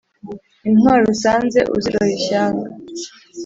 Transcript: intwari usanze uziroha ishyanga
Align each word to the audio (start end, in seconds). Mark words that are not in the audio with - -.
intwari 0.69 1.03
usanze 1.13 1.59
uziroha 1.75 2.11
ishyanga 2.17 2.67